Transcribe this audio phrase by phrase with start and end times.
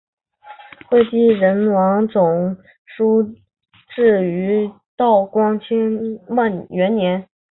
[0.89, 3.21] 会稽人王仲舒
[3.95, 5.61] 撰于道光
[6.69, 7.29] 元年。